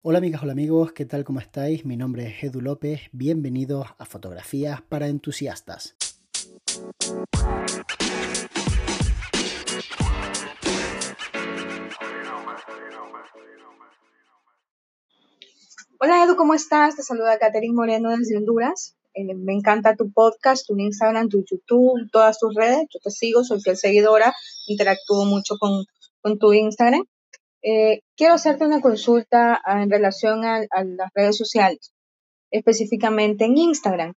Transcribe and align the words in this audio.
Hola 0.00 0.18
amigas, 0.18 0.44
hola 0.44 0.52
amigos, 0.52 0.92
¿qué 0.92 1.06
tal? 1.06 1.24
¿Cómo 1.24 1.40
estáis? 1.40 1.84
Mi 1.84 1.96
nombre 1.96 2.28
es 2.28 2.44
Edu 2.44 2.60
López, 2.60 3.00
bienvenidos 3.10 3.88
a 3.98 4.04
Fotografías 4.04 4.80
para 4.80 5.08
Entusiastas. 5.08 5.96
Hola 15.98 16.24
Edu, 16.24 16.36
¿cómo 16.36 16.54
estás? 16.54 16.94
Te 16.94 17.02
saluda 17.02 17.36
Catherine 17.40 17.74
Moreno 17.74 18.16
desde 18.16 18.36
Honduras. 18.36 18.94
Eh, 19.14 19.34
me 19.34 19.52
encanta 19.52 19.96
tu 19.96 20.12
podcast, 20.12 20.64
tu 20.64 20.78
Instagram, 20.78 21.28
tu 21.28 21.44
YouTube, 21.44 22.08
todas 22.12 22.38
tus 22.38 22.54
redes. 22.54 22.86
Yo 22.94 23.00
te 23.02 23.10
sigo, 23.10 23.42
soy 23.42 23.60
fiel 23.60 23.76
seguidora, 23.76 24.32
interactúo 24.68 25.24
mucho 25.24 25.56
con, 25.58 25.84
con 26.20 26.38
tu 26.38 26.52
Instagram. 26.52 27.02
Eh, 27.62 28.02
quiero 28.16 28.34
hacerte 28.34 28.64
una 28.64 28.80
consulta 28.80 29.60
ah, 29.64 29.82
en 29.82 29.90
relación 29.90 30.44
a, 30.44 30.60
las 30.60 31.10
redes 31.14 31.36
sociales, 31.36 31.92
específicamente 32.50 33.44
en 33.44 33.58
Instagram. 33.58 34.14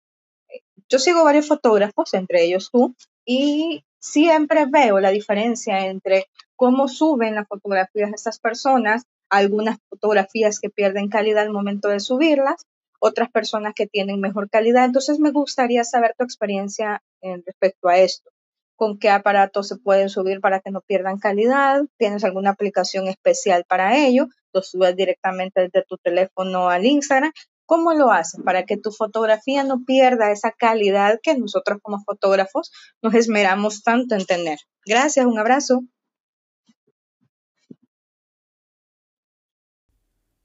Yo 0.89 0.99
sigo 0.99 1.25
varios 1.25 1.47
fotógrafos, 1.47 2.15
entre 2.15 2.45
ellos 2.45 2.71
tú, 2.73 2.95
y 3.25 3.85
siempre 4.01 4.67
veo 4.67 5.01
la 5.01 5.11
diferencia 5.11 5.87
entre 5.87 6.27
cómo 6.57 6.89
suben 6.89 7.35
las 7.35 7.47
fotografías 7.47 8.11
de 8.11 8.17
estas 8.17 8.41
personas, 8.41 9.05
algunas 9.29 9.79
fotografías 9.91 10.59
que 10.61 10.71
pierden 10.71 11.09
calidad 11.09 11.45
al 11.45 11.53
momento 11.53 11.89
de 11.89 12.01
subirlas, 12.01 12.67
otras 13.01 13.31
personas 13.31 13.75
que 13.75 13.87
tienen 13.87 14.21
mejor 14.21 14.49
calidad. 14.51 14.87
Entonces 14.87 15.21
me 15.21 15.31
gustaría 15.31 15.85
saber 15.85 16.15
tu 16.17 16.25
experiencia 16.25 17.03
en 17.21 17.45
respecto 17.45 17.89
a 17.89 17.99
esto 17.99 18.31
con 18.79 18.97
qué 18.97 19.11
aparatos 19.11 19.67
se 19.67 19.77
pueden 19.77 20.09
subir 20.09 20.41
para 20.41 20.61
que 20.61 20.71
no 20.71 20.81
pierdan 20.81 21.19
calidad, 21.19 21.83
tienes 21.99 22.23
alguna 22.23 22.51
aplicación 22.51 23.09
especial 23.09 23.65
para 23.69 23.99
ello, 23.99 24.29
lo 24.55 24.63
subes 24.63 24.95
directamente 24.95 25.63
desde 25.63 25.85
tu 25.85 25.97
teléfono 25.99 26.71
al 26.71 26.87
Instagram. 26.87 27.33
¿Cómo 27.67 27.93
lo 27.93 28.13
haces 28.13 28.41
para 28.45 28.65
que 28.65 28.79
tu 28.79 28.93
fotografía 28.93 29.65
no 29.65 29.85
pierda 29.85 30.31
esa 30.31 30.53
calidad 30.53 31.19
que 31.23 31.37
nosotros 31.37 31.81
como 31.83 32.03
fotógrafos 32.05 32.71
nos 33.03 33.15
esmeramos 33.15 33.83
tanto 33.83 34.15
en 34.15 34.25
tener? 34.25 34.59
Gracias, 34.87 35.27
un 35.27 35.39
abrazo. 35.39 35.83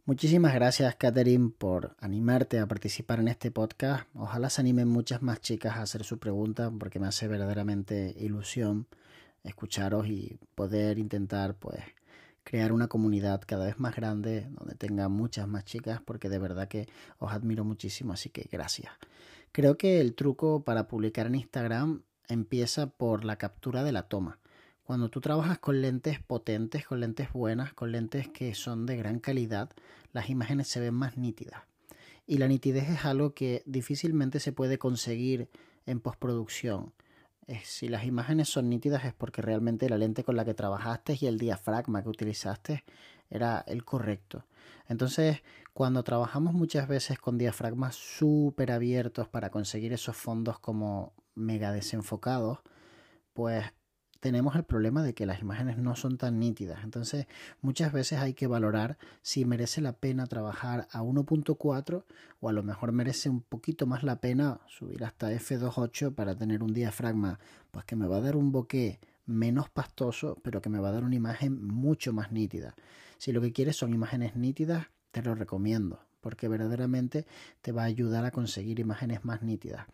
Muchísimas 0.06 0.54
gracias, 0.54 0.96
Catherine, 0.96 1.50
por 1.58 1.96
animarte 1.98 2.60
a 2.60 2.68
participar 2.68 3.22
en 3.22 3.30
este 3.30 3.52
podcast. 3.52 4.06
Ojalá 4.16 4.50
se 4.50 4.60
animen 4.60 4.90
muchas 4.90 5.22
más 5.22 5.40
chicas 5.40 5.78
a 5.78 5.82
hacer 5.82 6.04
su 6.04 6.20
pregunta, 6.20 6.70
porque 6.78 7.00
me 7.00 7.08
hace 7.08 7.30
verdaderamente 7.30 8.14
ilusión 8.20 8.86
escucharos 9.46 10.08
y 10.08 10.38
poder 10.56 11.00
intentar, 11.00 11.56
pues, 11.56 11.80
crear 12.44 12.74
una 12.74 12.90
comunidad 12.90 13.44
cada 13.48 13.66
vez 13.66 13.80
más 13.80 13.96
grande 13.96 14.50
donde 14.60 14.76
tenga 14.76 15.08
muchas 15.08 15.48
más 15.48 15.64
chicas, 15.64 16.02
porque 16.04 16.28
de 16.28 16.40
verdad 16.40 16.68
que 16.68 16.90
os 17.20 17.32
admiro 17.32 17.64
muchísimo, 17.64 18.12
así 18.12 18.30
que 18.30 18.50
gracias. 18.52 18.92
Creo 19.54 19.78
que 19.78 20.02
el 20.02 20.16
truco 20.16 20.66
para 20.66 20.90
publicar 20.90 21.28
en 21.28 21.36
Instagram 21.36 22.02
empieza 22.28 22.88
por 22.88 23.24
la 23.24 23.38
captura 23.38 23.84
de 23.84 23.94
la 23.94 24.10
toma. 24.10 24.38
Cuando 24.84 25.10
tú 25.10 25.22
trabajas 25.22 25.60
con 25.60 25.82
lentes 25.82 26.20
potentes, 26.20 26.86
con 26.86 27.00
lentes 27.00 27.32
buenas, 27.32 27.74
con 27.74 27.92
lentes 27.92 28.28
que 28.28 28.54
son 28.54 28.86
de 28.86 28.98
gran 28.98 29.20
calidad, 29.20 29.70
las 30.12 30.30
imágenes 30.30 30.68
se 30.68 30.82
ven 30.82 30.94
más 30.94 31.18
nítidas. 31.18 31.62
Y 32.26 32.38
la 32.38 32.48
nitidez 32.48 32.90
es 32.90 33.06
algo 33.06 33.34
que 33.34 33.64
difícilmente 33.66 34.40
se 34.40 34.52
puede 34.52 34.78
conseguir 34.78 35.50
en 35.86 36.00
postproducción. 36.00 36.94
Si 37.64 37.88
las 37.90 38.06
imágenes 38.06 38.50
son 38.50 38.70
nítidas 38.70 39.06
es 39.06 39.14
porque 39.14 39.42
realmente 39.42 39.90
la 39.90 39.98
lente 39.98 40.24
con 40.24 40.36
la 40.36 40.46
que 40.46 40.54
trabajaste 40.54 41.18
y 41.20 41.28
el 41.28 41.38
diafragma 41.38 42.04
que 42.04 42.10
utilizaste 42.10 42.84
era 43.30 43.64
el 43.68 43.84
correcto. 43.84 44.46
Entonces, 44.88 45.44
cuando 45.74 46.04
trabajamos 46.04 46.54
muchas 46.54 46.88
veces 46.88 47.20
con 47.20 47.38
diafragmas 47.38 47.96
súper 47.96 48.72
abiertos 48.72 49.28
para 49.28 49.50
conseguir 49.50 49.92
esos 49.92 50.16
fondos 50.16 50.60
como 50.60 51.14
mega 51.36 51.72
desenfocados, 51.72 52.60
pues 53.34 53.66
tenemos 54.24 54.56
el 54.56 54.64
problema 54.64 55.04
de 55.04 55.14
que 55.14 55.26
las 55.26 55.42
imágenes 55.42 55.78
no 55.78 55.98
son 55.98 56.18
tan 56.18 56.40
nítidas. 56.40 56.86
Entonces, 56.86 57.28
muchas 57.62 57.92
veces 57.92 58.20
hay 58.20 58.34
que 58.34 58.48
valorar 58.48 58.98
si 59.22 59.44
merece 59.44 59.82
la 59.82 59.98
pena 59.98 60.28
trabajar 60.28 60.88
a 60.92 61.02
1.4 61.02 62.06
o 62.40 62.48
a 62.48 62.54
lo 62.54 62.64
mejor 62.64 62.94
merece 62.94 63.30
un 63.30 63.42
poquito 63.42 63.86
más 63.86 64.02
la 64.02 64.22
pena 64.22 64.62
subir 64.68 65.04
hasta 65.04 65.30
f2.8 65.30 66.16
para 66.16 66.38
tener 66.38 66.64
un 66.64 66.74
diafragma 66.74 67.38
pues 67.72 67.84
que 67.84 67.98
me 67.98 68.08
va 68.08 68.16
a 68.16 68.22
dar 68.22 68.38
un 68.38 68.54
bokeh 68.54 69.02
menos 69.26 69.70
pastoso, 69.70 70.38
pero 70.42 70.62
que 70.62 70.70
me 70.70 70.80
va 70.80 70.88
a 70.88 70.94
dar 70.94 71.04
una 71.04 71.16
imagen 71.16 71.62
mucho 71.62 72.14
más 72.14 72.32
nítida. 72.32 72.76
Si 73.18 73.34
lo 73.34 73.42
que 73.42 73.52
quieres 73.52 73.76
son 73.76 73.94
imágenes 73.94 74.38
nítidas, 74.38 74.88
te 75.12 75.22
lo 75.22 75.36
recomiendo 75.36 76.00
porque 76.24 76.48
verdaderamente 76.48 77.28
te 77.62 77.74
va 77.74 77.84
a 77.84 77.86
ayudar 77.86 78.24
a 78.26 78.32
conseguir 78.32 78.80
imágenes 78.80 79.26
más 79.26 79.44
nítidas. 79.44 79.86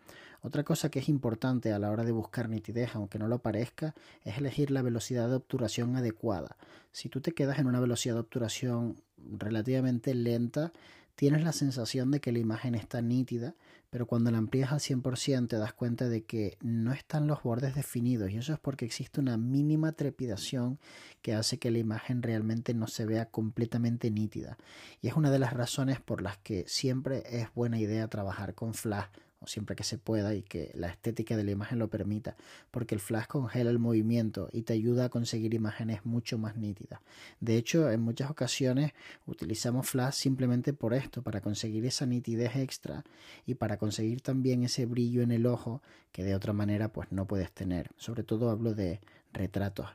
Otra 0.42 0.64
cosa 0.64 0.88
que 0.88 1.00
es 1.00 1.08
importante 1.08 1.72
a 1.72 1.78
la 1.78 1.90
hora 1.90 2.04
de 2.04 2.12
buscar 2.12 2.48
nitidez, 2.48 2.94
aunque 2.94 3.18
no 3.18 3.28
lo 3.28 3.40
parezca, 3.40 3.94
es 4.24 4.38
elegir 4.38 4.70
la 4.70 4.80
velocidad 4.80 5.28
de 5.28 5.34
obturación 5.34 5.96
adecuada. 5.96 6.56
Si 6.92 7.08
tú 7.08 7.20
te 7.20 7.32
quedas 7.32 7.58
en 7.58 7.66
una 7.66 7.80
velocidad 7.80 8.14
de 8.14 8.20
obturación 8.20 9.02
relativamente 9.18 10.14
lenta, 10.14 10.72
tienes 11.16 11.42
la 11.42 11.52
sensación 11.52 12.10
de 12.10 12.20
que 12.20 12.32
la 12.32 12.38
imagen 12.38 12.74
está 12.74 13.02
nítida, 13.02 13.54
pero 13.90 14.06
cuando 14.06 14.30
la 14.30 14.38
amplías 14.38 14.72
al 14.72 14.80
100% 14.80 15.48
te 15.48 15.58
das 15.58 15.72
cuenta 15.72 16.08
de 16.08 16.24
que 16.24 16.56
no 16.62 16.92
están 16.92 17.26
los 17.26 17.42
bordes 17.42 17.74
definidos 17.74 18.30
y 18.30 18.38
eso 18.38 18.52
es 18.52 18.58
porque 18.58 18.84
existe 18.84 19.20
una 19.20 19.36
mínima 19.36 19.92
trepidación 19.92 20.78
que 21.22 21.34
hace 21.34 21.58
que 21.58 21.70
la 21.70 21.78
imagen 21.78 22.22
realmente 22.22 22.72
no 22.72 22.86
se 22.86 23.04
vea 23.04 23.26
completamente 23.26 24.10
nítida. 24.10 24.56
Y 25.02 25.08
es 25.08 25.14
una 25.14 25.30
de 25.30 25.40
las 25.40 25.52
razones 25.52 26.00
por 26.00 26.22
las 26.22 26.38
que 26.38 26.64
siempre 26.68 27.24
es 27.26 27.52
buena 27.54 27.78
idea 27.78 28.08
trabajar 28.08 28.54
con 28.54 28.74
flash 28.74 29.08
siempre 29.46 29.76
que 29.76 29.84
se 29.84 29.98
pueda 29.98 30.34
y 30.34 30.42
que 30.42 30.70
la 30.74 30.88
estética 30.88 31.36
de 31.36 31.44
la 31.44 31.50
imagen 31.50 31.78
lo 31.78 31.88
permita, 31.88 32.36
porque 32.70 32.94
el 32.94 33.00
flash 33.00 33.26
congela 33.26 33.70
el 33.70 33.78
movimiento 33.78 34.48
y 34.52 34.62
te 34.62 34.72
ayuda 34.72 35.06
a 35.06 35.08
conseguir 35.08 35.54
imágenes 35.54 36.04
mucho 36.04 36.38
más 36.38 36.56
nítidas. 36.56 37.00
De 37.40 37.56
hecho, 37.56 37.90
en 37.90 38.00
muchas 38.00 38.30
ocasiones 38.30 38.92
utilizamos 39.26 39.88
flash 39.88 40.14
simplemente 40.14 40.72
por 40.72 40.94
esto, 40.94 41.22
para 41.22 41.40
conseguir 41.40 41.86
esa 41.86 42.06
nitidez 42.06 42.56
extra 42.56 43.04
y 43.46 43.54
para 43.54 43.78
conseguir 43.78 44.20
también 44.20 44.62
ese 44.64 44.86
brillo 44.86 45.22
en 45.22 45.32
el 45.32 45.46
ojo 45.46 45.82
que 46.12 46.24
de 46.24 46.34
otra 46.34 46.52
manera 46.52 46.92
pues 46.92 47.12
no 47.12 47.26
puedes 47.26 47.52
tener. 47.52 47.90
Sobre 47.96 48.22
todo 48.22 48.50
hablo 48.50 48.74
de 48.74 49.00
retratos. 49.32 49.86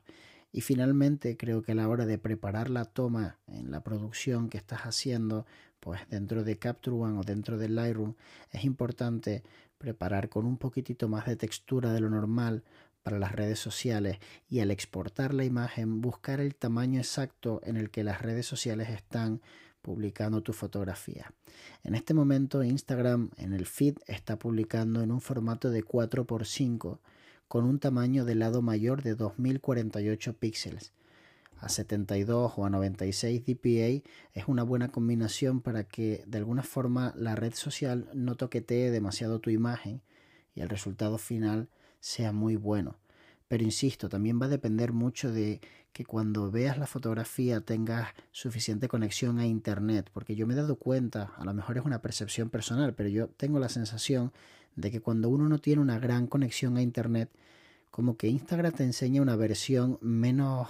Y 0.51 0.61
finalmente 0.61 1.35
creo 1.35 1.63
que 1.63 1.73
a 1.73 1.75
la 1.75 1.89
hora 1.89 2.05
de 2.05 2.17
preparar 2.17 2.69
la 2.69 2.85
toma 2.85 3.37
en 3.47 3.71
la 3.71 3.83
producción 3.83 4.47
que 4.47 4.57
estás 4.57 4.81
haciendo, 4.81 5.45
pues 5.85 6.01
dentro 6.09 6.43
de 6.43 6.57
Capture 6.57 6.95
One 6.95 7.19
o 7.19 7.21
dentro 7.21 7.59
de 7.59 7.69
Lightroom 7.69 8.15
es 8.51 8.65
importante 8.65 9.43
preparar 9.77 10.29
con 10.29 10.47
un 10.47 10.57
poquitito 10.57 11.07
más 11.07 11.27
de 11.27 11.35
textura 11.35 11.93
de 11.93 11.99
lo 11.99 12.09
normal 12.09 12.63
para 13.03 13.19
las 13.19 13.33
redes 13.33 13.59
sociales 13.59 14.17
y 14.49 14.61
al 14.61 14.71
exportar 14.71 15.31
la 15.35 15.45
imagen 15.45 16.01
buscar 16.01 16.39
el 16.39 16.55
tamaño 16.55 16.99
exacto 16.99 17.61
en 17.63 17.77
el 17.77 17.91
que 17.91 18.03
las 18.03 18.19
redes 18.23 18.47
sociales 18.47 18.89
están 18.89 19.41
publicando 19.83 20.41
tu 20.41 20.53
fotografía. 20.53 21.31
En 21.83 21.93
este 21.93 22.15
momento 22.15 22.63
Instagram 22.63 23.29
en 23.37 23.53
el 23.53 23.67
feed 23.67 23.97
está 24.07 24.39
publicando 24.39 25.03
en 25.03 25.11
un 25.11 25.21
formato 25.21 25.69
de 25.69 25.83
4x5 25.83 26.97
con 27.47 27.63
un 27.63 27.77
tamaño 27.77 28.25
de 28.25 28.33
lado 28.33 28.63
mayor 28.63 29.03
de 29.03 29.13
2048 29.13 30.33
píxeles 30.33 30.93
a 31.59 31.69
72 31.69 32.53
o 32.55 32.65
a 32.65 32.69
96 32.69 33.45
dpi 33.45 34.03
es 34.33 34.47
una 34.47 34.63
buena 34.63 34.89
combinación 34.89 35.61
para 35.61 35.83
que 35.83 36.23
de 36.27 36.37
alguna 36.37 36.63
forma 36.63 37.13
la 37.15 37.35
red 37.35 37.53
social 37.53 38.09
no 38.13 38.35
toquetee 38.35 38.91
demasiado 38.91 39.39
tu 39.39 39.49
imagen 39.49 40.01
y 40.53 40.61
el 40.61 40.69
resultado 40.69 41.17
final 41.17 41.69
sea 41.99 42.31
muy 42.31 42.55
bueno. 42.55 42.97
Pero 43.47 43.63
insisto, 43.63 44.09
también 44.09 44.41
va 44.41 44.45
a 44.47 44.49
depender 44.49 44.91
mucho 44.91 45.31
de 45.31 45.61
que 45.93 46.05
cuando 46.05 46.51
veas 46.51 46.77
la 46.77 46.87
fotografía 46.87 47.61
tengas 47.61 48.09
suficiente 48.31 48.87
conexión 48.87 49.39
a 49.39 49.45
Internet, 49.45 50.09
porque 50.13 50.35
yo 50.35 50.45
me 50.45 50.53
he 50.53 50.57
dado 50.57 50.75
cuenta, 50.75 51.31
a 51.37 51.45
lo 51.45 51.53
mejor 51.53 51.77
es 51.77 51.85
una 51.85 52.01
percepción 52.01 52.49
personal, 52.49 52.93
pero 52.95 53.09
yo 53.09 53.27
tengo 53.29 53.59
la 53.59 53.69
sensación 53.69 54.33
de 54.75 54.91
que 54.91 54.99
cuando 54.99 55.29
uno 55.29 55.47
no 55.47 55.59
tiene 55.59 55.81
una 55.81 55.99
gran 55.99 56.27
conexión 56.27 56.75
a 56.77 56.81
Internet, 56.81 57.29
como 57.91 58.17
que 58.17 58.27
Instagram 58.27 58.73
te 58.73 58.83
enseña 58.83 59.21
una 59.21 59.37
versión 59.37 59.97
menos 60.01 60.67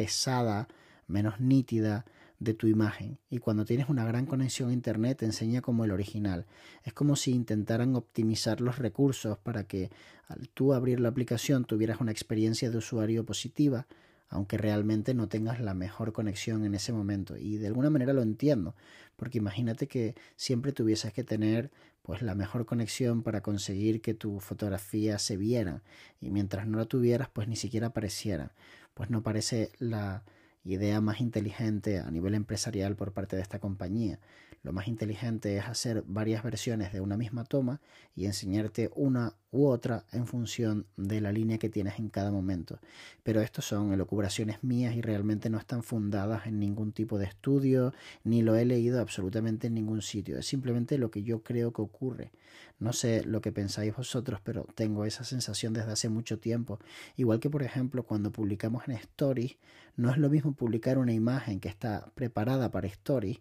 pesada, 0.00 0.66
menos 1.08 1.40
nítida 1.40 2.06
de 2.38 2.54
tu 2.54 2.66
imagen. 2.66 3.18
Y 3.28 3.36
cuando 3.36 3.66
tienes 3.66 3.90
una 3.90 4.06
gran 4.06 4.24
conexión 4.24 4.70
a 4.70 4.72
Internet 4.72 5.18
te 5.18 5.26
enseña 5.26 5.60
como 5.60 5.84
el 5.84 5.90
original. 5.90 6.46
Es 6.84 6.94
como 6.94 7.16
si 7.16 7.32
intentaran 7.32 7.94
optimizar 7.96 8.62
los 8.62 8.78
recursos 8.78 9.36
para 9.36 9.64
que 9.64 9.90
al 10.26 10.48
tú 10.48 10.72
abrir 10.72 11.00
la 11.00 11.10
aplicación 11.10 11.66
tuvieras 11.66 12.00
una 12.00 12.12
experiencia 12.12 12.70
de 12.70 12.78
usuario 12.78 13.26
positiva, 13.26 13.86
aunque 14.30 14.56
realmente 14.56 15.12
no 15.12 15.28
tengas 15.28 15.60
la 15.60 15.74
mejor 15.74 16.12
conexión 16.12 16.64
en 16.64 16.74
ese 16.74 16.92
momento. 16.92 17.36
Y 17.36 17.58
de 17.58 17.66
alguna 17.66 17.90
manera 17.90 18.12
lo 18.12 18.22
entiendo, 18.22 18.74
porque 19.16 19.38
imagínate 19.38 19.88
que 19.88 20.14
siempre 20.36 20.72
tuvieses 20.72 21.12
que 21.12 21.24
tener 21.24 21.70
pues 22.02 22.22
la 22.22 22.34
mejor 22.34 22.64
conexión 22.64 23.22
para 23.22 23.42
conseguir 23.42 24.00
que 24.00 24.14
tu 24.14 24.40
fotografía 24.40 25.18
se 25.18 25.36
viera 25.36 25.82
y 26.20 26.30
mientras 26.30 26.66
no 26.66 26.78
la 26.78 26.86
tuvieras 26.86 27.28
pues 27.28 27.46
ni 27.46 27.56
siquiera 27.56 27.88
apareciera 27.88 28.54
pues 28.94 29.10
no 29.10 29.22
parece 29.22 29.70
la 29.78 30.24
idea 30.64 31.00
más 31.00 31.20
inteligente 31.20 31.98
a 31.98 32.10
nivel 32.10 32.34
empresarial 32.34 32.96
por 32.96 33.12
parte 33.12 33.36
de 33.36 33.42
esta 33.42 33.58
compañía. 33.58 34.18
Lo 34.62 34.74
más 34.74 34.88
inteligente 34.88 35.56
es 35.56 35.64
hacer 35.64 36.04
varias 36.06 36.42
versiones 36.42 36.92
de 36.92 37.00
una 37.00 37.16
misma 37.16 37.44
toma 37.44 37.80
y 38.14 38.26
enseñarte 38.26 38.90
una 38.94 39.32
u 39.50 39.66
otra 39.66 40.04
en 40.12 40.26
función 40.26 40.86
de 40.98 41.22
la 41.22 41.32
línea 41.32 41.56
que 41.56 41.70
tienes 41.70 41.98
en 41.98 42.10
cada 42.10 42.30
momento. 42.30 42.78
Pero 43.22 43.40
estos 43.40 43.64
son 43.64 43.94
elucubraciones 43.94 44.62
mías 44.62 44.94
y 44.94 45.00
realmente 45.00 45.48
no 45.48 45.56
están 45.56 45.82
fundadas 45.82 46.46
en 46.46 46.60
ningún 46.60 46.92
tipo 46.92 47.18
de 47.18 47.24
estudio, 47.24 47.94
ni 48.22 48.42
lo 48.42 48.54
he 48.54 48.66
leído 48.66 49.00
absolutamente 49.00 49.68
en 49.68 49.74
ningún 49.74 50.02
sitio. 50.02 50.38
Es 50.38 50.46
simplemente 50.46 50.98
lo 50.98 51.10
que 51.10 51.22
yo 51.22 51.42
creo 51.42 51.72
que 51.72 51.80
ocurre. 51.80 52.30
No 52.78 52.92
sé 52.92 53.24
lo 53.24 53.40
que 53.40 53.52
pensáis 53.52 53.96
vosotros, 53.96 54.40
pero 54.44 54.66
tengo 54.74 55.06
esa 55.06 55.24
sensación 55.24 55.72
desde 55.72 55.92
hace 55.92 56.10
mucho 56.10 56.38
tiempo. 56.38 56.78
Igual 57.16 57.40
que 57.40 57.48
por 57.48 57.62
ejemplo 57.62 58.02
cuando 58.02 58.30
publicamos 58.30 58.86
en 58.88 58.94
Stories, 58.96 59.56
no 59.96 60.10
es 60.10 60.18
lo 60.18 60.28
mismo 60.28 60.52
publicar 60.52 60.98
una 60.98 61.14
imagen 61.14 61.60
que 61.60 61.68
está 61.68 62.12
preparada 62.14 62.70
para 62.70 62.88
Stories 62.88 63.40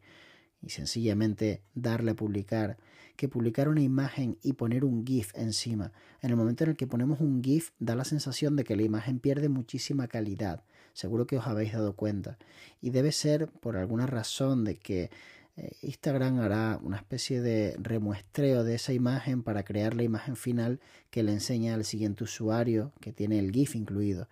y 0.62 0.70
sencillamente 0.70 1.62
darle 1.74 2.12
a 2.12 2.16
publicar 2.16 2.78
que 3.16 3.28
publicar 3.28 3.68
una 3.68 3.82
imagen 3.82 4.38
y 4.42 4.54
poner 4.54 4.86
un 4.86 5.06
GIF 5.06 5.34
encima. 5.36 5.92
En 6.22 6.30
el 6.30 6.38
momento 6.38 6.64
en 6.64 6.70
el 6.70 6.78
que 6.78 6.88
ponemos 6.88 7.20
un 7.20 7.44
GIF 7.44 7.72
da 7.78 7.94
la 7.94 8.06
sensación 8.06 8.56
de 8.56 8.64
que 8.64 8.78
la 8.78 8.84
imagen 8.84 9.20
pierde 9.20 9.50
muchísima 9.50 10.08
calidad. 10.08 10.64
Seguro 10.94 11.28
que 11.28 11.38
os 11.38 11.46
habéis 11.46 11.74
dado 11.74 11.98
cuenta. 11.98 12.38
Y 12.82 12.92
debe 12.92 13.12
ser 13.12 13.48
por 13.48 13.76
alguna 13.76 14.06
razón 14.06 14.64
de 14.64 14.78
que 14.78 15.10
eh, 15.58 15.72
Instagram 15.82 16.40
hará 16.40 16.80
una 16.82 16.96
especie 16.96 17.42
de 17.42 17.76
remuestreo 17.78 18.64
de 18.64 18.76
esa 18.76 18.94
imagen 18.94 19.44
para 19.44 19.64
crear 19.64 19.96
la 19.96 20.04
imagen 20.04 20.38
final 20.38 20.80
que 21.10 21.22
le 21.22 21.34
enseña 21.34 21.74
al 21.74 21.84
siguiente 21.84 22.24
usuario 22.24 22.94
que 23.02 23.12
tiene 23.12 23.40
el 23.40 23.52
GIF 23.52 23.76
incluido 23.76 24.30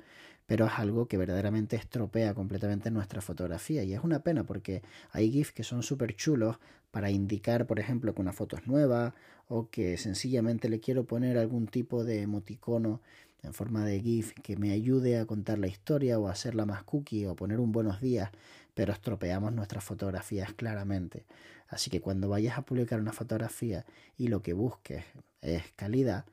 pero 0.48 0.66
es 0.66 0.74
algo 0.78 1.08
que 1.08 1.18
verdaderamente 1.18 1.76
estropea 1.76 2.34
completamente 2.34 2.90
nuestra 2.90 3.22
fotografía 3.22 3.84
y 3.84 3.94
es 3.94 4.04
una 4.04 4.24
pena 4.24 4.46
porque 4.46 4.82
hay 5.12 5.30
GIFs 5.30 5.52
que 5.52 5.64
son 5.64 5.84
súper 5.84 6.16
chulos 6.16 6.58
para 6.90 7.12
indicar, 7.12 7.68
por 7.68 7.80
ejemplo, 7.80 8.16
que 8.16 8.22
una 8.22 8.34
foto 8.34 8.56
es 8.56 8.66
nueva 8.66 9.14
o 9.50 9.70
que 9.70 9.98
sencillamente 9.98 10.70
le 10.70 10.80
quiero 10.80 11.06
poner 11.06 11.38
algún 11.38 11.68
tipo 11.68 12.04
de 12.04 12.22
emoticono 12.22 13.02
en 13.44 13.54
forma 13.54 13.86
de 13.86 14.00
GIF 14.00 14.34
que 14.42 14.56
me 14.58 14.72
ayude 14.72 15.20
a 15.20 15.26
contar 15.26 15.60
la 15.60 15.68
historia 15.68 16.18
o 16.18 16.28
a 16.28 16.32
hacerla 16.32 16.66
más 16.66 16.84
cookie 16.84 17.26
o 17.26 17.36
poner 17.36 17.60
un 17.60 17.74
buenos 17.74 18.02
días, 18.02 18.32
pero 18.74 18.94
estropeamos 18.94 19.54
nuestras 19.54 19.84
fotografías 19.84 20.54
claramente. 20.54 21.26
Así 21.68 21.90
que 21.90 22.00
cuando 22.02 22.30
vayas 22.30 22.58
a 22.58 22.64
publicar 22.64 23.00
una 23.02 23.12
fotografía 23.12 23.86
y 24.18 24.30
lo 24.30 24.42
que 24.42 24.54
busques 24.54 25.04
es 25.42 25.64
calidad, 25.76 26.26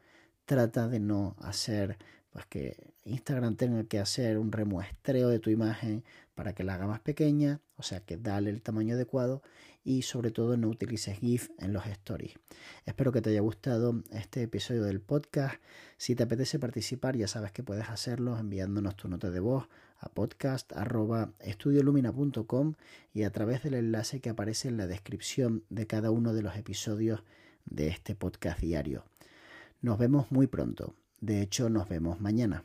trata 0.47 0.89
de 0.89 1.01
no 1.01 1.35
hacer 1.41 1.99
pues 2.35 2.45
que 2.47 2.77
Instagram 3.05 3.55
tenga 3.55 3.85
que 3.85 4.01
hacer 4.01 4.39
un 4.39 4.51
remuestreo 4.51 5.29
de 5.29 5.39
tu 5.39 5.51
imagen 5.51 6.03
para 6.35 6.53
que 6.53 6.65
la 6.65 6.75
haga 6.75 6.89
más 6.89 6.99
pequeña, 6.99 7.61
o 7.77 7.85
sea 7.85 8.01
que 8.01 8.17
dale 8.17 8.51
el 8.51 8.61
tamaño 8.61 8.97
adecuado 8.97 9.41
y 9.85 10.03
sobre 10.03 10.33
todo 10.33 10.57
no 10.57 10.67
utilices 10.67 11.21
GIF 11.21 11.51
en 11.61 11.73
los 11.73 11.87
stories. 11.87 12.35
Espero 12.87 13.13
que 13.13 13.23
te 13.23 13.31
haya 13.31 13.41
gustado 13.41 14.03
este 14.11 14.43
episodio 14.43 14.83
del 14.83 15.01
podcast. 15.01 15.63
Si 15.97 16.17
te 16.17 16.25
apetece 16.25 16.59
participar, 16.59 17.17
ya 17.17 17.29
sabes 17.29 17.53
que 17.53 17.63
puedes 17.63 17.89
hacerlo 17.89 18.37
enviándonos 18.37 18.97
tu 18.97 19.07
nota 19.07 19.31
de 19.31 19.39
voz 19.39 19.69
a 20.01 20.09
podcast.estudiolumina.com 20.09 22.75
y 23.13 23.23
a 23.23 23.31
través 23.31 23.63
del 23.63 23.75
enlace 23.75 24.19
que 24.19 24.31
aparece 24.31 24.67
en 24.67 24.77
la 24.77 24.89
descripción 24.89 25.63
de 25.71 25.87
cada 25.87 26.11
uno 26.11 26.35
de 26.35 26.43
los 26.43 26.57
episodios 26.57 27.23
de 27.65 27.87
este 27.87 28.17
podcast 28.17 28.59
diario. 28.59 29.05
Nos 29.83 29.99
vemos 29.99 30.33
muy 30.33 30.49
pronto. 30.49 30.97
De 31.25 31.41
hecho, 31.41 31.71
nos 31.71 31.89
vemos 31.89 32.21
mañana. 32.21 32.65